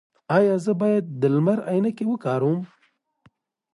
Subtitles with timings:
[0.37, 2.59] ایا زه باید د لمر عینکې وکاروم؟